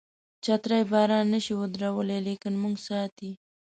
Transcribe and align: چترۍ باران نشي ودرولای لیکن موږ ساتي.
چترۍ 0.43 0.81
باران 0.91 1.25
نشي 1.33 1.53
ودرولای 1.59 2.19
لیکن 2.27 2.53
موږ 2.63 2.75
ساتي. 2.87 3.29